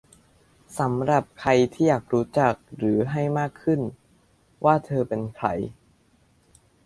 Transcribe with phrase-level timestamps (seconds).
[0.79, 3.79] สำหรับใครที่อยากรู้จัก หรือ ให้มากขึ้น
[4.65, 5.47] ว่าเธอคือใคร